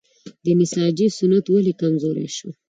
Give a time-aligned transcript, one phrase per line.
[0.45, 2.49] د نساجي صنعت ولې کمزوری شو؟